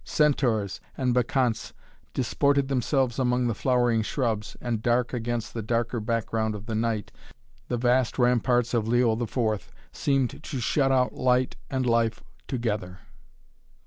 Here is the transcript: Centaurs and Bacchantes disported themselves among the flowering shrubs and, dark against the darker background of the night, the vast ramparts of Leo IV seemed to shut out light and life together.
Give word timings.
Centaurs 0.03 0.81
and 0.97 1.13
Bacchantes 1.13 1.73
disported 2.15 2.69
themselves 2.69 3.19
among 3.19 3.45
the 3.45 3.53
flowering 3.53 4.01
shrubs 4.01 4.57
and, 4.59 4.81
dark 4.81 5.13
against 5.13 5.53
the 5.53 5.61
darker 5.61 5.99
background 5.99 6.55
of 6.55 6.65
the 6.65 6.73
night, 6.73 7.11
the 7.67 7.77
vast 7.77 8.17
ramparts 8.17 8.73
of 8.73 8.87
Leo 8.87 9.13
IV 9.15 9.69
seemed 9.91 10.41
to 10.41 10.59
shut 10.59 10.91
out 10.91 11.13
light 11.13 11.55
and 11.69 11.85
life 11.85 12.23
together. 12.47 13.01